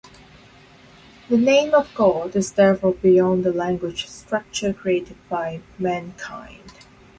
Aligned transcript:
The 1.29 1.37
name 1.37 1.75
of 1.75 1.93
God 1.93 2.35
is 2.35 2.53
therefore 2.53 2.95
beyond 2.95 3.43
the 3.43 3.53
language 3.53 4.07
structure 4.07 4.73
created 4.73 5.17
by 5.29 5.61
mankind. 5.77 6.73